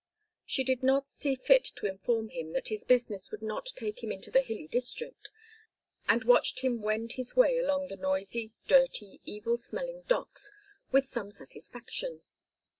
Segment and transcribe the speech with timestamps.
[0.47, 4.11] She did not see fit to inform him that his business would not take him
[4.11, 5.29] into the hilly district,
[6.07, 10.51] and watched him wend his way along the noisy, dirty, evil smelling docks
[10.91, 12.23] with some satisfaction.